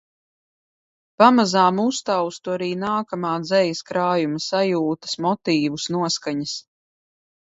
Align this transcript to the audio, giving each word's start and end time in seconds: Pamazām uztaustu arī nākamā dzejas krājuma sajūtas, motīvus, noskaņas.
Pamazām 1.21 1.81
uztaustu 1.83 2.51
arī 2.53 2.69
nākamā 2.83 3.33
dzejas 3.43 3.81
krājuma 3.89 4.41
sajūtas, 4.47 5.13
motīvus, 5.27 5.87
noskaņas. 5.97 6.55